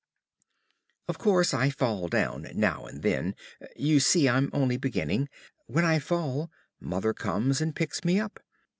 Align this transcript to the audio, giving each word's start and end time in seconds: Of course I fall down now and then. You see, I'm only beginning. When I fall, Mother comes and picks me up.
Of 1.07 1.19
course 1.19 1.53
I 1.53 1.69
fall 1.69 2.07
down 2.07 2.47
now 2.55 2.87
and 2.87 3.03
then. 3.03 3.35
You 3.75 3.99
see, 3.99 4.27
I'm 4.27 4.49
only 4.51 4.75
beginning. 4.75 5.29
When 5.67 5.85
I 5.85 5.99
fall, 5.99 6.49
Mother 6.79 7.13
comes 7.13 7.61
and 7.61 7.75
picks 7.75 8.03
me 8.03 8.19
up. 8.19 8.39